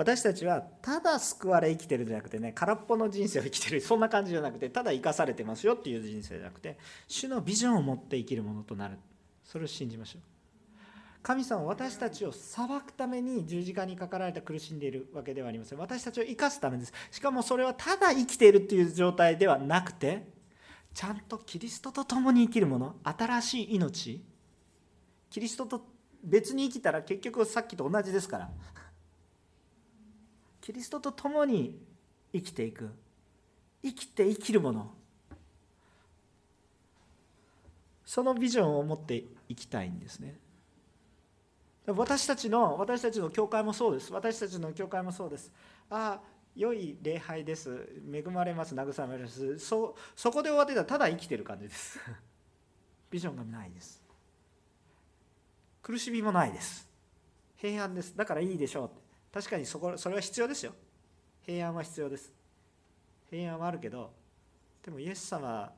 [0.00, 8.96] 私たちはただ救われ生きてるんじゃなくてね空っぽの人生を生きてるそんな感じじゃなくてただ生かされてますよっていう人生じゃなくて主のビジョンを持って生きるものとなる。
[9.44, 10.22] それを信じましょう。
[11.22, 15.78] 神様は私たちを裁くために十字架にかかられた苦しんでいるわけではありません。
[15.78, 16.94] 私たちを生かすためです。
[17.10, 20.26] しかもそれはただ生きているっていう状態ではなくて
[20.94, 24.24] ちゃんとキリストと共に生きるもの新しい命。
[25.28, 25.84] キリストと
[26.24, 28.50] 別に生きたら結局さっきと同じですから。
[30.60, 31.78] キリストと共に
[32.32, 32.90] 生きていく。
[33.82, 34.90] 生きて生きるもの。
[38.04, 40.36] そのビジョンを持っていきたいんですね。
[41.86, 44.12] 私たちの私たちの教会もそうです。
[44.12, 45.52] 私たちの教会もそうです。
[45.88, 46.20] ああ
[46.56, 47.88] 良い礼拝です。
[48.12, 48.74] 恵まれます。
[48.74, 49.58] 慰めます。
[49.58, 51.98] そそこで終わってたらただ生きてる感じです。
[53.10, 54.02] ビジョンがないです。
[55.82, 56.88] 苦しみもないです。
[57.56, 58.16] 平安です。
[58.16, 58.90] だからいいでしょう。
[59.32, 60.72] 確かにそこそれは必要ですよ。
[61.42, 62.32] 平安は必要です。
[63.30, 64.12] 平安はあるけど
[64.82, 65.72] でもイエス様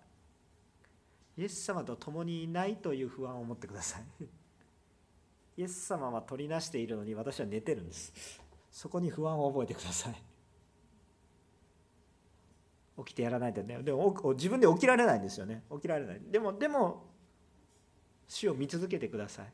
[1.36, 4.24] イエス様と共にいないという不安を持ってください。
[5.56, 8.40] イエス様は取りなしているのに私は寝てるんです。
[8.70, 10.22] そこに不安を覚えてください。
[12.98, 13.82] 起きてやらないとね。
[13.82, 15.64] でも自分で起きられないんですよね。
[15.70, 16.20] 起きられない。
[16.20, 17.10] でもでも
[18.28, 19.52] 死を見続けてください。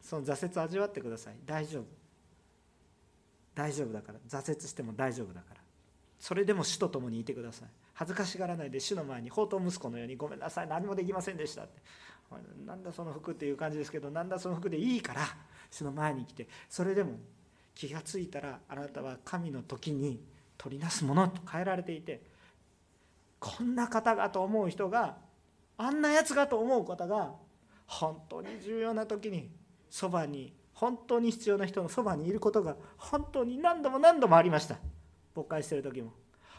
[0.00, 1.36] その挫折味わってください。
[1.44, 2.01] 大丈夫。
[3.54, 4.18] 大丈夫だから。
[4.28, 5.60] 挫折しても大丈夫だから。
[6.18, 7.68] それでも主と共にいてください。
[7.94, 10.68] 恥ずかしがらないで主の前に宝刀息子のようにごめんなさい。
[10.68, 11.80] 何もできませんでしたって。
[12.66, 15.20] なんだその服っていう感じですけどなんだその服でいいから。
[15.70, 16.48] 主の前に来て。
[16.68, 17.18] それでも
[17.74, 20.20] 気がついたらあなたは神の時に
[20.58, 22.20] 取りなすものと変えられていて
[23.40, 25.16] こんな方がと思う人が
[25.76, 27.32] あんなやつがと思う方が
[27.86, 29.50] 本当に重要な時に
[29.90, 34.78] そばに本当に必要な人のそばにいることが本当に何度も何度もありました。
[35.34, 36.12] 勃会してる時も。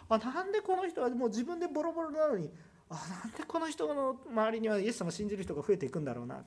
[0.10, 2.52] あなんでこの人はもう自分でボロボロなのに
[2.90, 6.44] あなんでこの人の周りにはイエス様を信じる人が増えていくんだろうな。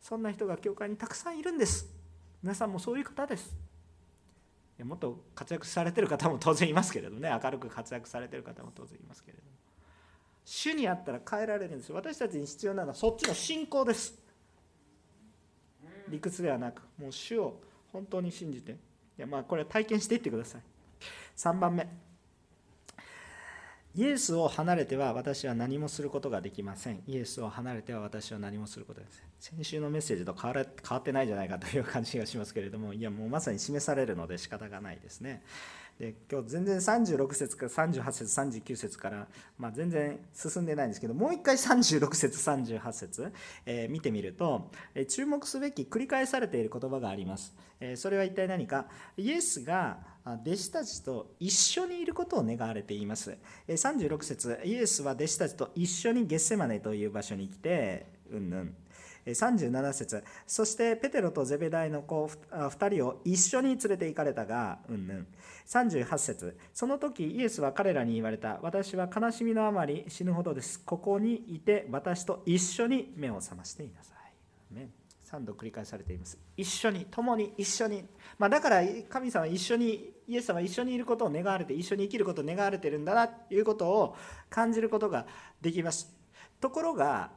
[0.00, 1.88] そんな人が教会にたくさんいるんです。
[2.42, 3.54] 皆さんもそういう方です。
[4.84, 7.28] もっと活躍されてる方も当然いますけれどね。
[7.42, 9.50] 明るく活躍されてる方も当然いますけれども。
[10.44, 11.92] 主にあったら変えられるんです。
[11.92, 14.27] 私たちに必要なのはそっちの信仰です。
[16.08, 17.60] 理屈ではなくもう主を
[17.92, 18.76] 本当に信じてい
[19.18, 20.60] やまあこれは体験していってください
[21.36, 21.88] 3番目
[23.98, 27.02] イエスを離れては私は何もすることができません。
[27.08, 29.24] イエスを離れては私は何もすることです。
[29.40, 35.42] 先週のメッセージと変わ変わってないんじゃないかという感じがしますけれども、いやもうまさに示されるので仕方がないですね。
[35.98, 39.26] で今日全然36節から38節39節から、
[39.58, 43.32] まあ、全然進んでないんですけどもう一回36節38節、
[43.66, 48.86] えー、見てみると、えー、注目すべき繰り返されている言葉があります、えー、それは一体何か？
[49.16, 53.38] イエスが弟子たちと一緒にいることを願われています。
[53.66, 58.74] 36節イエスは弟子たちと一緒にゲッセマネという場所に来てうんうん。
[59.26, 60.24] 37節。
[60.46, 65.26] そしてペテロとゼベダイの子2人を一緒に連れて行かれたがうんうん。
[65.66, 66.56] 38節。
[66.72, 68.58] その時イエスは彼らに言われた。
[68.62, 70.80] 私は悲しみのあまり死ぬほどです。
[70.80, 74.14] ここにいて私と一緒に目を覚ましていなさ
[74.72, 74.90] い、ね、
[75.30, 76.38] 3度繰り返されています。
[76.56, 78.04] 一緒に共に一緒に、
[78.38, 84.16] まあ、だから神様一緒にイエス様は一緒にいることを願われて一緒に生きることを願われてるんだなということを
[84.48, 85.26] 感じることが
[85.60, 86.14] できます。
[86.60, 87.30] ところが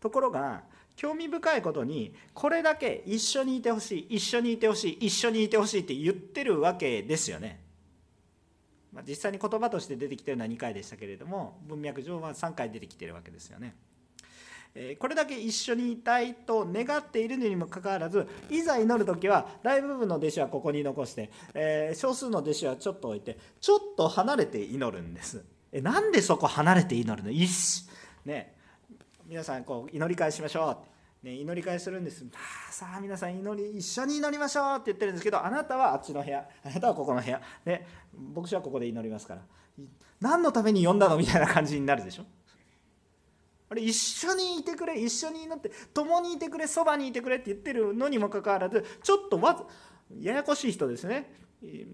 [0.00, 0.64] ところが
[0.96, 7.60] 興味深いことにこれだけ一緒にいてほしい一緒にいてほしい一緒にいてほしいって言ってるわけですよね。
[8.92, 13.74] まあ、実際に言葉として出てきてるのは2回でしたけれども文脈上は3回出てきてるわけですよね。
[14.98, 27.30] これだけ一緒にいたいと願っているのにもかかわらずいざ祈る時は大部分の弟子はここに残して、えー、少数の弟子はちょっと置いてちょっと離れて祈るんですえなんでそこ離れて祈るの？
[27.30, 27.86] 一
[28.24, 28.54] ね
[29.32, 30.84] 皆さんこう祈り返しましょ
[31.22, 32.22] うね、祈り返するんです。
[32.70, 36.46] さあ皆さん祈り一緒に祈りましょうって言ってるんですけどあなたはあっちの部屋。
[36.62, 37.40] あなたはここの部屋。
[37.64, 37.86] で
[38.34, 39.40] 牧師はここで祈りますから
[40.20, 41.16] 何のために呼んだの？
[41.16, 42.24] みたいな感じになるでしょ
[43.70, 45.00] あれ一緒にいてくれ。
[45.00, 46.66] 一緒に祈って共にいてくれ。
[46.66, 49.64] そばにいてくれって言ってるのにもかかわらずちょっとわ
[50.20, 51.32] ややこしい人ですね。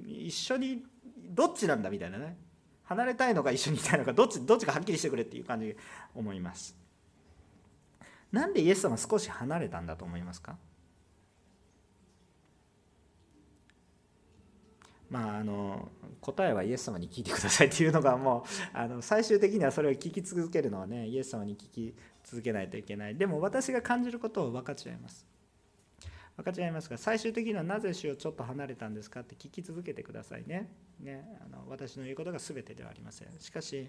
[0.05, 0.83] 一緒に
[1.17, 1.91] どっちなんだ？
[1.91, 2.37] みたいなね。
[2.83, 5.77] 離れたいのか一緒にいたいのかどっちどっちかはっきりしてくれっていう感じで
[6.17, 6.75] 思います。
[8.33, 10.57] なんでイエス様少し離れたんだと思いますか？
[15.11, 15.89] まあ、あの
[16.21, 23.17] 答えはイエス様に聞いてくださいっていうのがもうあの最終的にはそれを聞き続けるのはねイエス様に聞き続けないといけない。
[23.17, 25.27] でも私が感じることを分かち合います。
[26.37, 30.71] 分かち合いますが最終的にはなぜ主をちょっと離れたんですかって聞き続けてくださいね。
[31.01, 33.29] ねあの私の言うことが全てではありません。
[33.41, 33.89] しかし、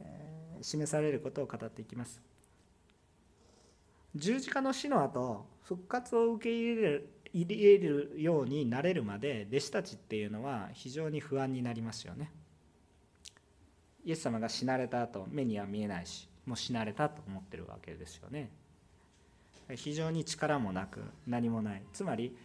[0.00, 2.22] えー、示されることを語っていきます。
[4.14, 12.30] 十字架の死の後復活を受け入れる入れるようになれるまで弟子たちっていうのは非常に不安になりますよね。
[14.04, 18.50] イエス様が死なれた後目には見えないしもう死なれたと思ってるわけですよね。
[19.74, 21.82] 非常に力もなく何もない。
[21.92, 22.36] つまり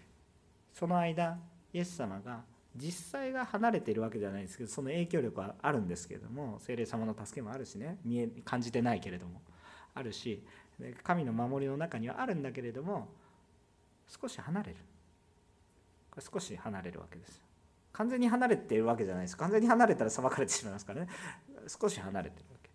[0.74, 1.38] その間
[1.72, 2.42] イエス様が
[2.76, 9.42] 実際が離れているわけじゃないですけどその影響力はあるんですけれども精霊様の助けもあるしね見え感じてないけれども
[9.94, 10.44] あるし
[11.04, 13.08] 神の守りの中にはあるんだけれども
[14.08, 14.76] 少し離れる。
[16.12, 17.42] これ少し離れるわけです
[17.94, 19.38] 完全に離れているわけじゃないです。
[19.38, 21.08] 完全に離れたら裁かれてしまいますからね。
[21.68, 22.70] 少し離れてるわけ。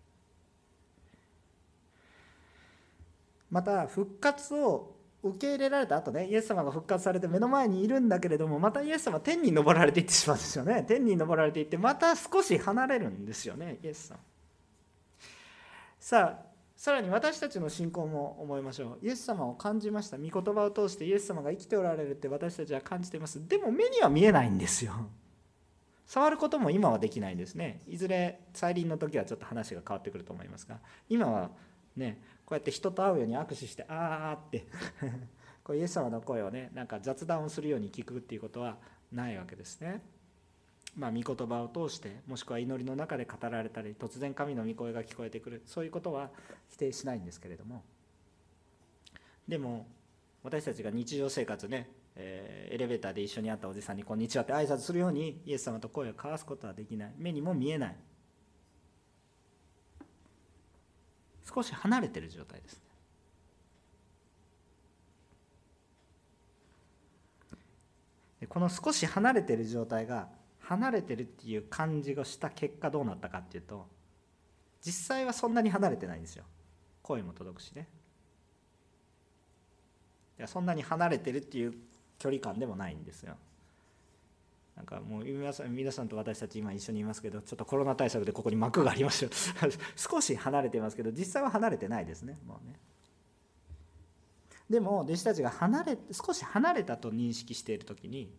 [3.49, 10.85] また復活を受け入れられた後ねイエス様が復活されて目の前にいるんだけれどもまたイエス様天に昇られていってしまうんですよね。
[10.87, 14.19] 天に昇られていってまた少し離れるんですよねイエス様。
[15.99, 19.05] さあさらに私たちの信仰も思いましょう。
[19.05, 20.17] イエス様を感じました。
[20.17, 23.47] 御言葉を通してイエス様が生きておられるって私たちは感じています。
[23.47, 24.93] でも目には見えないんですよ。
[26.05, 27.81] 触ることも今はできないんですね。
[27.87, 30.79] いずれ再臨の時はちょっと話が変わってくると思いますが。
[31.09, 31.49] 今は
[31.95, 34.65] ねこうやって人と会うように握手してああって。
[35.63, 38.77] こうイエス様の声をねなんか雑談をするように聞くっていうことは
[39.11, 40.03] ないわけですね。
[40.95, 45.61] まあ、御言葉を通してもしくは祈りの中で語られたり突然神の御声が聞こえてくる。
[45.65, 46.29] そういうことは
[46.69, 47.83] 否定しないんですけれども。
[49.47, 49.87] でも
[50.43, 57.13] 私たちが日常生活ね、えー、エレベーターで一緒に会ったおじさんに「こんにちは」って挨拶するようにイエス様と声を交わすことはできない。
[57.17, 57.95] 目にも見えない。
[61.55, 62.81] 少し離れてる状態です
[68.49, 70.27] この少し離れてる状態が
[70.67, 73.87] 離れてるっていう感じがした結果どうなったかっていうと
[74.85, 76.43] 実際はそんなに離れてないんですよ。
[77.01, 77.87] 声も届くしね。
[80.37, 81.73] いやそんなに離れてるっていう
[82.19, 83.35] 距離感でもないんですよ。
[84.75, 89.29] なんかもう皆さん皆さんと私たち今一緒にいますけどちょっとコロナ対策でここに幕がありますよ。
[89.95, 92.39] 少し離れてますけど実際は離れてないですね。
[92.45, 92.79] もうね。
[94.69, 98.35] でも弟子たちが離れ少し離れたと認識している時に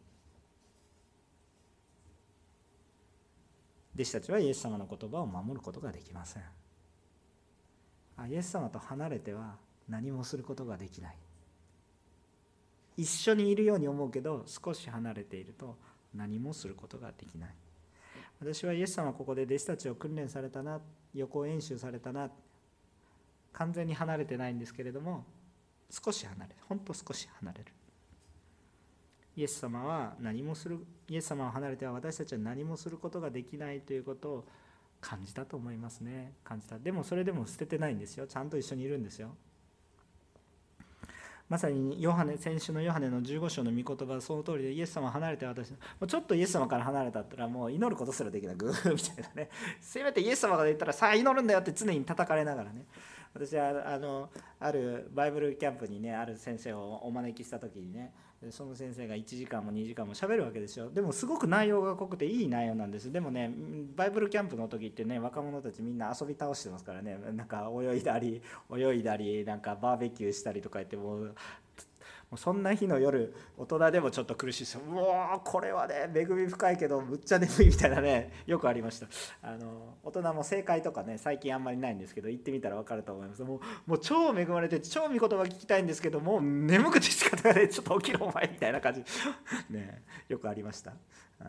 [3.97, 6.43] 弟子たちはイエス様の言葉を守ることができません。
[8.19, 9.57] あイエス様と離れては
[9.89, 11.17] 何もすることができない。
[12.99, 15.79] 一緒にいるように思うけど少し離れていると
[16.15, 17.55] 何もすることができない。
[18.39, 20.79] 私はイエス様ここで弟子たちを訓練されたな
[21.15, 22.31] 予行演習されたな
[23.55, 25.25] 完全に離れてないんですけれども
[25.89, 27.73] 少し離れるほんと少し離れる。
[29.37, 30.79] イエス様は何もする
[31.09, 34.45] イエス様を離れては私たちは何もすることができないということを
[35.01, 36.33] 感じたと思いますね。
[36.43, 36.79] 感じた。
[36.79, 38.27] でもそれでも捨ててないんですよ。
[38.27, 39.37] ちゃんと一緒にいるんですよ。
[41.49, 48.57] まさにヨハネ先週のヨハネの15章の御言葉はその通りでイエス様離れて私もちょっとイエス様から離れたったらもう祈ることすらできない。
[48.57, 49.51] グーみたいなね。
[49.81, 52.87] せめてイエス様が言ったらさあ祈るんだよって常に叩かれながらね。
[53.33, 58.13] 私はあのあるバイブルキャンプにねある先生をお招きした時にね
[58.51, 60.91] その先生が1時間も2時間も喋るわけですよ。
[60.91, 63.11] でもすごく内容が濃くていい内容なんです。
[63.11, 63.51] でもね
[63.97, 67.19] バイブルキャンプの時ってね若者たちみんな遊び倒してますからね。
[67.33, 71.35] なんか泳いだり泳いだりなんかバーベキューしたりとか言ってもう
[72.31, 74.79] もうそんな日の夜大人でもちょっと苦しいです。
[74.79, 79.07] うわこれはね恵み深いけどむっちゃ眠いみたいなね よくありました。
[79.43, 83.43] あの大人も正解とかね最近あんまりないんですけど行ってみたら分かると思います。
[83.45, 83.61] もう
[83.91, 89.05] もう超恵まれて超見言葉聞きたいんですけどもう眠くて仕方がねちょっと起きろお前みたいな感じ。
[89.71, 90.95] ねよくありました。
[91.39, 91.45] あ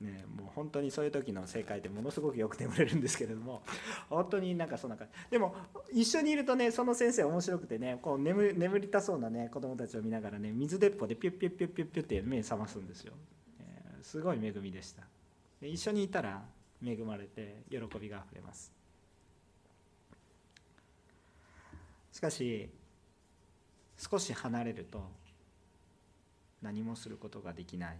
[0.00, 3.62] ね、もう本当にそういう時の正解ってものすごくよく眠れるんですけれども
[4.08, 5.30] 本当になんかそんな感じ。
[5.32, 5.54] でも
[5.92, 13.12] 一緒にいるとねその先生面白くてねこう眠眠りたそうなね子供たちを見ながらね水鉄砲でピュッピュッピュッピュッピュッって目覚ますんですよ、
[13.60, 15.06] えー、すごい恵みでした。
[15.60, 16.42] で一緒にいたら
[16.82, 18.72] 恵まれて喜びがあふれます。
[22.10, 22.70] しかし
[23.98, 25.10] 少し離れると
[26.62, 27.98] 何もすることができない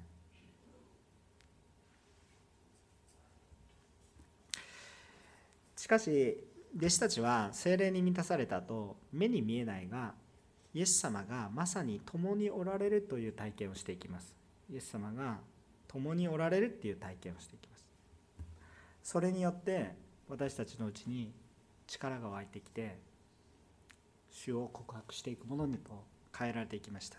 [5.81, 6.37] しかし
[6.77, 10.13] 弟子たちは精霊に満たされたと目に見えないが
[10.75, 14.37] イエス様がまさに共におられるという体験をしていきます。
[14.71, 15.39] イエス様が
[15.89, 17.87] 共におられるっていう体験をしていきます。
[19.03, 19.95] それによって
[20.29, 21.33] 私たちのうちに
[21.87, 22.99] 力が湧いてきて
[24.31, 26.05] 主を告白していくものにと
[26.39, 27.17] 変えられていきました。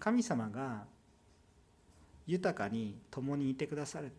[0.00, 0.82] 神様が
[2.26, 4.10] 豊かに共にいてくださる。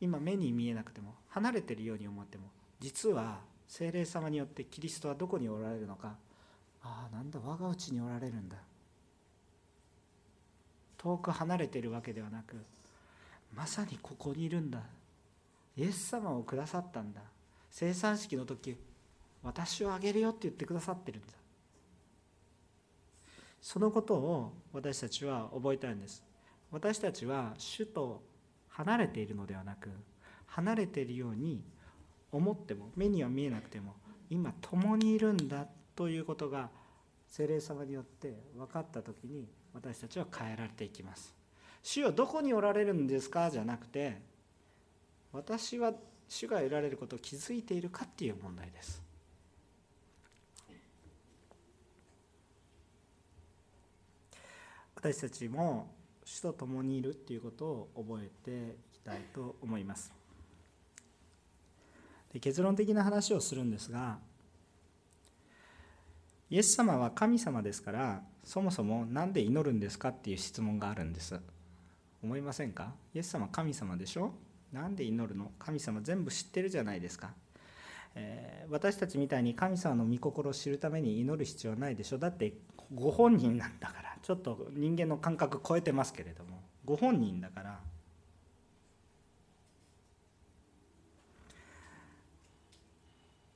[0.00, 2.44] 今目に見えなくても離れているように思っても
[2.80, 6.16] 実は精霊様によってキリストはどこにおられるのか。
[6.82, 8.56] ああなんだ我が家におられるんだ。
[10.98, 12.56] 遠く離れているわけではなく
[13.54, 14.80] まさにここにいるんだ。
[15.76, 17.20] イエス様をくださったんだ。
[17.70, 18.76] 生産式の時
[19.42, 21.28] 私をあげるよって言ってくださってるんだ。
[23.60, 26.22] そのことを私たちは覚えたいんです。
[26.70, 28.22] 私たちは主と
[28.76, 29.88] 離れているのではなく
[30.48, 31.64] 離れているように
[32.30, 33.94] 思っても目には見えなくても
[34.28, 36.68] 今共にいるんだということが
[37.26, 41.34] 精霊様によって分かった時に私たちは変えられていきます。
[41.82, 43.50] 主よどこにおられるんですか？
[43.50, 44.20] じゃなくて
[45.32, 45.94] 私は
[46.28, 49.02] 主が得られることを気づいているかっていう問題です。
[54.94, 55.94] 私たちも
[56.26, 60.12] 主と共にいるっていうことを覚えていきたいと思います。
[62.32, 64.18] で結論的な話をするんですが
[66.50, 71.40] イエス様は神様ですからそもそも何で祈るんですかっていう質問があるんです。
[72.22, 72.92] 思いませんか？
[73.14, 74.32] イエス様神様でしょ？
[74.72, 75.52] なんで祈るの？
[75.60, 77.30] 神様全部知ってるじゃないですか、
[78.16, 82.18] えー、私たちみたいに神様の御心を知るために祈る必要はないでしょ？
[82.18, 82.52] だって
[82.94, 87.80] ご本人なんだからちょっと人間の感覚超えてますけれどもご本人だから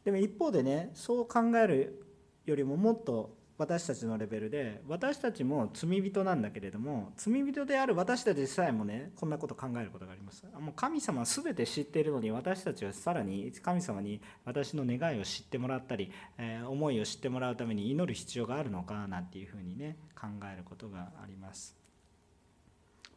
[0.05, 2.05] でも一方でねそう考える
[2.47, 3.31] よりももっと
[3.61, 10.47] 私たちのレベルで私たちも罪人なんだけれども罪人である私たちさえもねこんなこと考えることがあります。
[10.59, 21.77] もう神様は全て知っているのに私たちはさらに神様に私の願いを知ってもらったり、えー、思いを知ってもらうために祈る必要があるのかなんていうふうにね考えることがあります。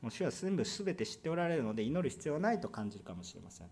[0.01, 3.67] もう主は全部全て知っておられるので祈る必要はないと感じるかもしれません。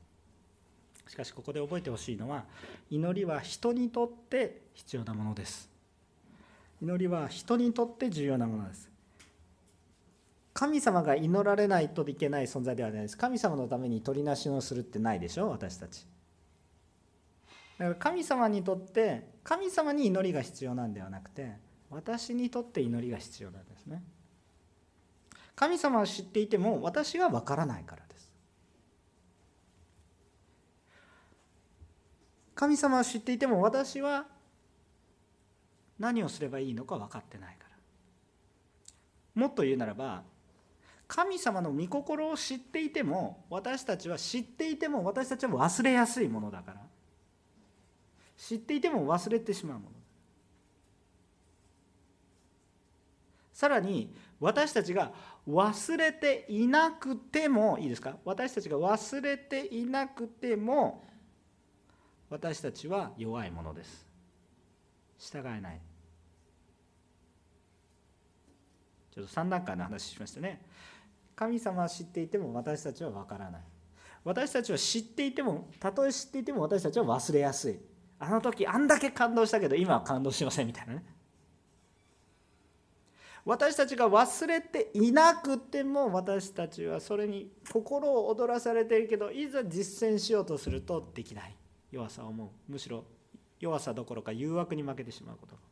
[1.06, 2.46] しかしここで覚えてほしいのは
[2.90, 5.71] 祈りは人にとって必要なものです。
[6.82, 8.90] 祈りは人にとって重要なものです。
[10.54, 13.18] 神様が祈られないといけない存在ではないです。
[13.18, 15.50] 神様のために取りなしをするってないでしょ？
[15.50, 16.06] 私たち。
[17.78, 21.54] だから神様にとって神様に祈りが必要なんではなくて
[21.90, 24.04] 私にとって祈りが必要なんですね。
[25.56, 28.32] 神様を知っていても私は分からないからです。
[32.56, 34.26] 神様を知っていても私は
[36.02, 37.68] 何をすればいいのか分かってないか
[39.36, 39.42] ら。
[39.42, 40.24] もっと言うならば
[41.08, 46.82] 神様の御心を知っていても私たちは知っていても私たちは忘れやすいものだから。
[48.36, 49.92] 知っていても忘れてしまうもの
[53.54, 55.12] さらに私たちが
[55.48, 58.18] 忘れていなくてもいいですか？
[58.26, 61.04] 私たちが忘れていなくても
[62.32, 64.08] 私たちは弱いものです。
[65.20, 65.82] 従えない。
[69.14, 70.62] ちょっと3段階の話しましたね。
[71.36, 73.62] 神様は知っていても私たちは分からない。
[74.24, 77.80] 私たちは知っていてもたとえ知っていても私たちは忘れやすい。
[78.20, 81.04] あの時あんだけ感動したけど今は感動しませんみたいなね。
[83.44, 91.58] 私たちが忘れていなくても私たちはそれに心を躍らされているけどいざ実践しようとするとできない。
[91.92, 92.72] 弱さを思う。
[92.72, 93.04] むしろ
[93.60, 95.71] 弱さどころか誘惑に負けてしまうこと。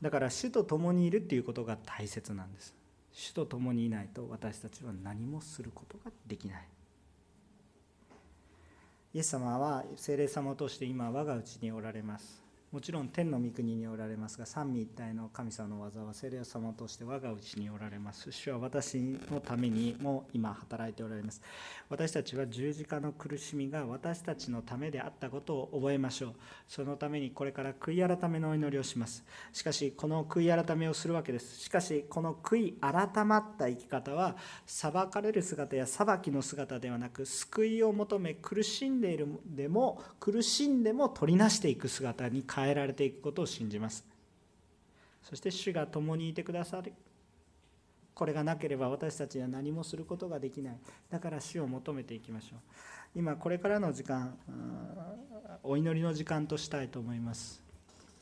[0.00, 2.74] だから主と共にいるっていうことが大切なんです。
[3.12, 6.68] 主と共にいないと私たちは何もすることができない。
[9.14, 12.47] イエス様は聖霊様として今我が家におられます。
[12.70, 18.30] もちろん天の御国におられますが三位一体の神様の技は聖霊様として我が家におられます。
[18.30, 18.98] 主は私
[19.32, 21.40] のためにも今働いておられます。
[21.88, 26.34] 私たちは十字架の苦しみが私たちのためであったことを覚えましょう。
[26.68, 29.24] そのためにこれから悔い改めのお祈りをします。
[29.54, 31.58] しかしこの悔い改めをするわけです。
[31.60, 44.04] しかしこの悔い改まった生き方は裁かれる姿や裁きの姿ではなく救いを求め苦しんでいるでも苦しんでも取りなしていく姿に変変えられていくことを信じます。
[45.22, 46.92] そして主が共にいてくださる
[48.14, 50.78] これがなければ私たちは何もすることができない。
[51.08, 52.58] だから主を求めていきましょう。
[53.14, 54.36] 今これからの時間
[55.62, 57.67] お祈りの時間としたいと思います。